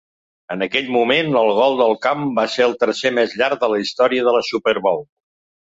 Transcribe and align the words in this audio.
En 0.53 0.65
aquell 0.65 0.87
moment, 0.95 1.29
el 1.41 1.51
gol 1.57 1.77
de 1.83 1.87
camp 2.07 2.25
va 2.41 2.47
ser 2.55 2.65
el 2.69 2.75
tercer 2.85 3.13
més 3.21 3.39
llarg 3.43 3.63
de 3.67 3.73
la 3.77 3.81
història 3.87 4.27
de 4.31 4.37
la 4.41 4.45
Super 4.51 4.77
Bowl. 4.89 5.09